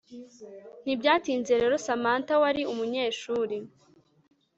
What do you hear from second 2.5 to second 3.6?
umunyeshuri